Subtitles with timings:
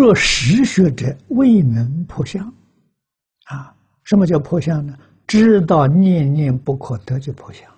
[0.00, 2.50] 若实学者未能破相，
[3.48, 4.98] 啊，什么叫破相呢？
[5.26, 7.70] 知道念念不可得就破相。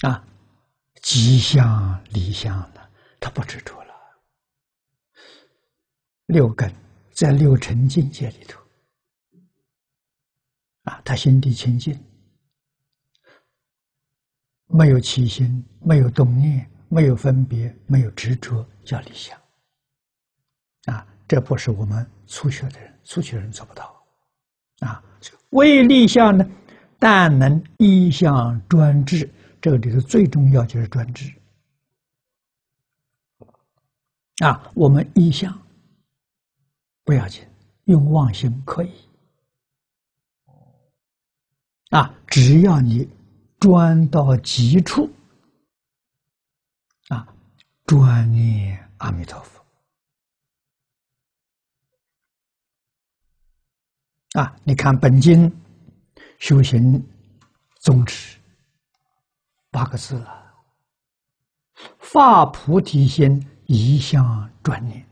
[0.00, 0.26] 啊，
[1.02, 2.90] 吉相离相的，
[3.20, 3.94] 他不执着了。
[6.24, 6.74] 六根
[7.12, 8.58] 在六尘境界里头，
[10.84, 12.02] 啊，他心地清净，
[14.78, 19.36] 没有起心，没有动念，没有分别，没有执着，叫理想。
[20.84, 24.00] 啊，这不是我们初学的人，初学人做不到。
[24.78, 25.02] 啊，
[25.50, 26.48] 为立相呢，
[26.96, 29.28] 但能一向专制。
[29.60, 31.34] 这个里头最重要就是专制
[34.44, 34.70] 啊！
[34.76, 35.60] 我们一向
[37.02, 37.42] 不要紧，
[37.86, 38.92] 用妄心可以
[41.90, 42.14] 啊！
[42.28, 43.08] 只要你
[43.58, 45.10] 专到极处
[47.08, 47.26] 啊，
[47.86, 49.64] 专念阿弥陀佛
[54.38, 54.54] 啊！
[54.62, 55.50] 你看本经
[56.38, 57.04] 修行
[57.80, 58.36] 宗旨。
[59.70, 60.54] 八个字啊，
[61.98, 65.06] 发菩提心，一向专念。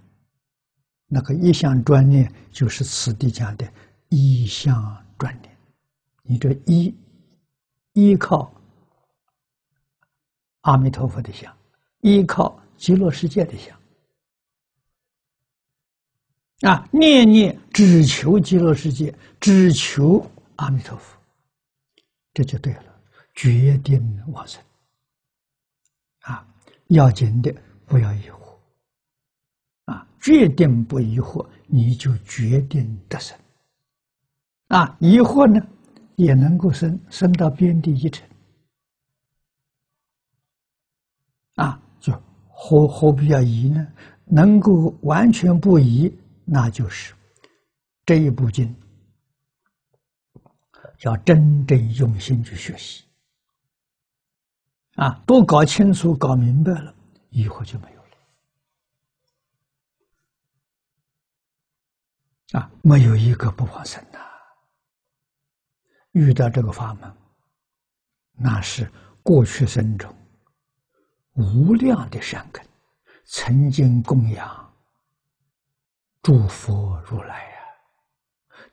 [1.09, 3.71] 那个一向专念，就是此地讲的
[4.09, 5.57] 一向专念。
[6.23, 6.93] 你这一
[7.97, 8.53] 依靠
[10.61, 11.51] 阿弥陀佛的相，
[12.03, 13.75] 依靠极乐世界的相
[16.71, 21.17] 啊，念念只求极乐世界，只求阿弥陀佛，
[22.35, 22.85] 这就对了。
[23.35, 24.63] 决定往生
[26.21, 26.47] 啊！
[26.89, 27.55] 要紧的
[27.87, 28.57] 不要疑惑
[29.87, 30.07] 啊！
[30.21, 33.39] 决定不疑惑，你就决定得生
[34.69, 34.97] 啊！
[35.01, 35.67] 疑惑呢，
[36.17, 38.29] 也能够升升到边地一层
[41.55, 41.81] 啊！
[42.01, 42.13] 就
[42.49, 43.87] 何何必要疑呢？
[44.25, 46.13] 能够完全不疑，
[46.45, 47.15] 那就是
[48.05, 48.75] 这一部经
[51.03, 53.05] 要真正用心去学习。
[54.95, 56.93] 啊，都搞清楚、搞明白了，
[57.31, 58.09] 以后就没有了。
[62.61, 64.26] 啊，没有一个不往生的。
[66.17, 67.13] 遇到这个法门，
[68.33, 68.91] 那是
[69.23, 70.11] 过去生中
[71.35, 72.65] 无量的善根，
[73.27, 74.73] 曾经供养
[76.23, 77.59] 诸佛如来呀，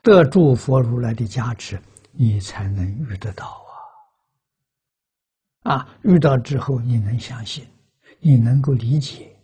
[0.02, 1.78] 得诸佛如来的加持，
[2.14, 3.62] 你才能遇得到
[5.66, 5.76] 啊。
[5.76, 7.68] 啊，遇到之后你能相信，
[8.22, 9.36] 你能够理解，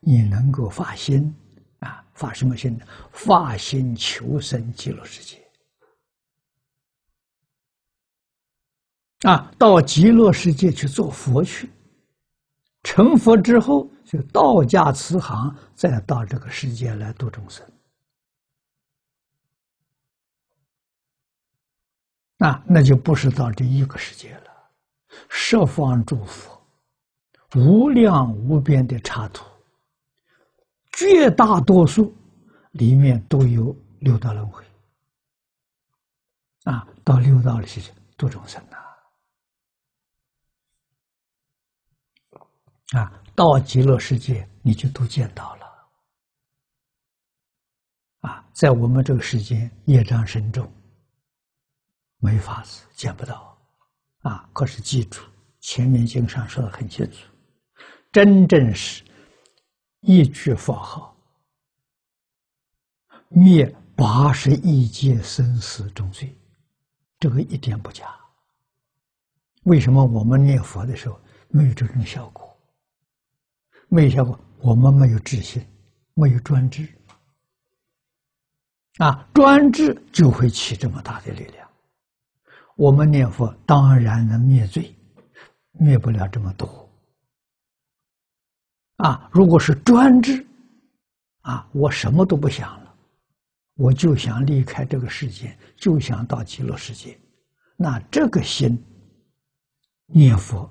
[0.00, 1.32] 你能够发心，
[1.78, 2.84] 啊，发什么心呢？
[3.12, 5.45] 发心求生极乐世界。
[9.22, 11.70] 啊，到极乐世界去做佛去，
[12.82, 17.66] 成佛之后就道家慈航，再到这个世界来度众生。
[22.38, 24.52] 啊，那就不是到这一个世界了。
[25.30, 26.60] 十方诸佛，
[27.54, 29.46] 无量无边的插图，
[30.92, 32.14] 绝大多数
[32.72, 34.62] 里面都有六道轮回
[36.64, 37.80] 啊，到六道里去
[38.18, 38.76] 度众生呐，
[42.92, 45.66] 啊到极乐世界你就都见到了
[48.20, 50.70] 啊，在我们这个世间业障深重，
[52.18, 53.56] 没法子见不到。
[54.22, 54.48] 啊！
[54.52, 55.22] 可是记住，
[55.60, 57.28] 前面经上说的很清楚，
[58.10, 59.04] 真正是
[60.00, 61.16] 一句佛号，
[63.28, 66.36] 灭八十一劫生死重罪，
[67.20, 68.12] 这个一点不假。
[69.62, 72.45] 为什么我们念佛的时候没有这种效果？
[73.88, 75.64] 没有效果，我们没有智心，
[76.14, 76.86] 没有专制。
[78.98, 81.68] 啊，专制就会起这么大的力量。
[82.76, 84.94] 我们念佛当然能灭罪，
[85.72, 86.90] 灭不了这么多。
[88.96, 90.46] 啊，如果是专制，
[91.42, 92.94] 啊，我什么都不想了，
[93.76, 97.18] 我就想离开这个世界，就想到极乐世界，
[97.76, 98.82] 那这个心
[100.06, 100.68] 念佛，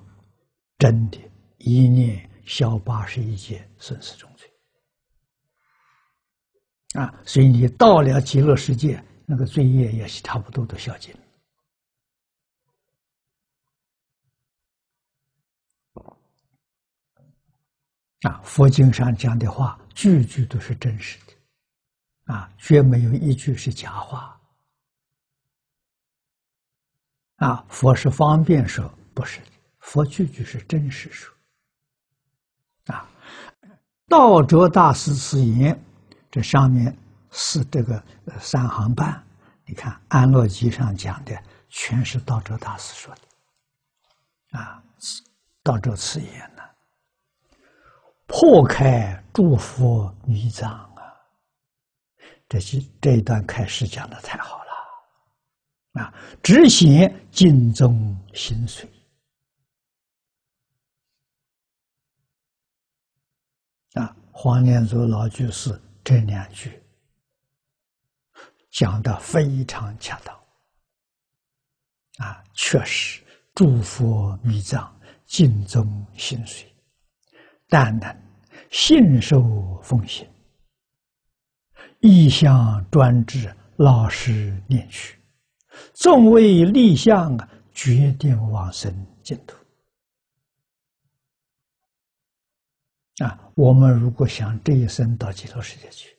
[0.78, 1.18] 真的，
[1.58, 4.50] 一念消八十一劫生死重罪。
[6.94, 11.20] 啊，所以你到了极乐世界，那个罪业也是差不多都消尽了。
[18.22, 24.40] 啊，佛经上讲的话，句句都是真实的，啊，绝没有一句是假话。
[27.36, 31.35] 啊，佛是方便说，不是的，佛句句是真实说，
[34.08, 35.76] 道哲大师此言，
[36.30, 36.96] 这上面
[37.32, 38.02] 是这个
[38.38, 39.20] 三行半。
[39.64, 41.36] 你看《安乐集》上讲的，
[41.68, 44.80] 全是道哲大师说的，啊，
[45.64, 46.62] 道哲此言呢，
[48.26, 51.02] 破开诸佛迷障啊！
[52.48, 56.14] 这些这一段开始讲的太好了，啊，
[56.44, 58.86] 只显经中心髓。
[63.96, 66.82] 啊，黄念祖老居士这两句
[68.70, 70.36] 讲的非常恰当，
[72.18, 73.22] 啊，确实
[73.54, 74.94] 诸佛密藏，
[75.24, 76.64] 尽宗心髓，
[77.68, 78.14] 但能
[78.70, 80.28] 信受奉行，
[82.00, 85.18] 意向专制，老实念去，
[85.94, 87.36] 纵为立相，
[87.72, 89.56] 决定往生净土。
[93.24, 96.14] 啊，我们如果想这一生到极乐世界去，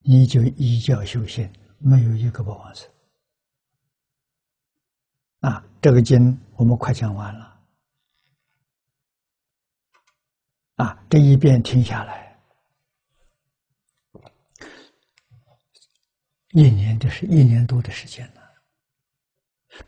[0.00, 1.48] 你就依教修行，
[1.78, 2.90] 没有一个不往生。
[5.40, 7.54] 啊，这个经我们快讲完了。
[10.74, 12.36] 啊，这一遍听下来，
[16.50, 18.42] 一年就是一年多的时间了，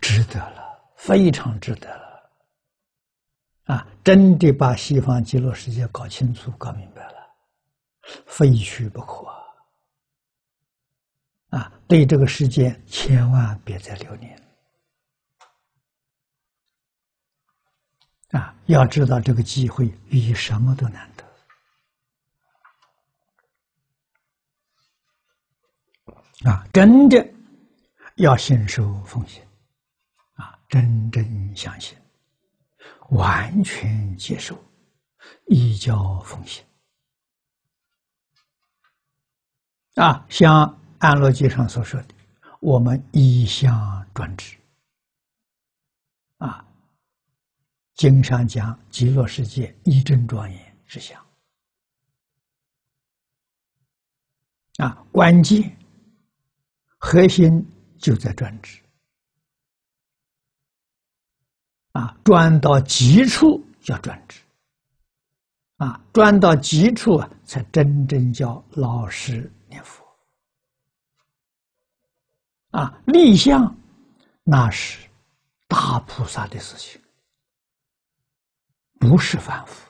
[0.00, 2.05] 值得了，非常值得了。
[3.66, 7.14] 啊，真的把西方极乐世界搞清楚、搞明白了，
[8.26, 9.26] 非去不可。
[11.50, 14.40] 啊，对这个世界千万别再留恋。
[18.30, 21.24] 啊，要知道这个机会比什么都难得。
[26.50, 27.26] 啊，真的
[28.16, 29.42] 要信守奉行，
[30.34, 31.96] 啊，真正相信。
[33.10, 34.56] 完全接受，
[35.46, 36.64] 依教奉行
[39.94, 40.26] 啊！
[40.28, 40.66] 像
[40.98, 42.14] 《安乐经》上所说的，
[42.60, 44.56] 我们一向专制
[46.38, 46.66] 啊。
[47.94, 51.24] 经上讲极乐世界一真庄严之相
[54.76, 55.74] 啊，关键
[56.98, 57.66] 核心
[57.96, 58.82] 就在专制。
[61.96, 64.42] 啊，专到极处叫专制，
[65.78, 70.04] 啊，专到极处啊，才真正叫老实念佛。
[72.72, 73.74] 啊，立相
[74.44, 75.08] 那是
[75.66, 77.00] 大菩萨的事情，
[79.00, 79.88] 不是凡夫。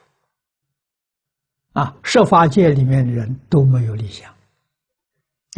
[1.72, 4.32] 啊，设法界里面的人都没有立相。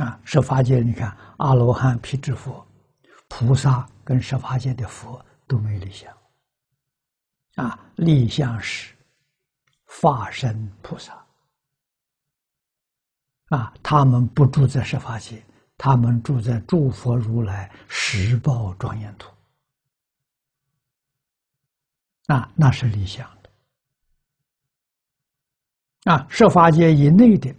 [0.03, 2.67] 啊，设法界你看，阿罗汉、辟支佛、
[3.29, 6.11] 菩萨跟设法界的佛都没立相。
[7.59, 8.95] 啊，立相是
[9.85, 11.13] 化身菩萨。
[13.47, 15.45] 啊，他们不住在十法界，
[15.77, 19.35] 他们住在诸佛如来十报庄严土。
[22.27, 23.51] 啊，那是理想的。
[26.13, 27.53] 啊，十法界以内的，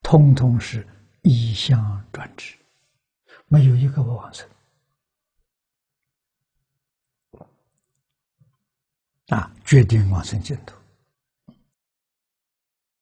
[0.00, 0.88] 通通是
[1.20, 2.56] 一相专制，
[3.46, 4.48] 没有一个不往生。
[9.28, 10.74] 啊，决定往生净土。